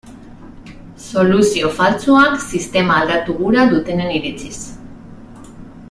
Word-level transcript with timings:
Soluzio 1.07 1.69
faltsuak, 1.79 2.39
sistema 2.55 2.97
aldatu 3.03 3.37
gura 3.43 3.67
dutenen 3.75 4.13
iritziz. 4.23 4.57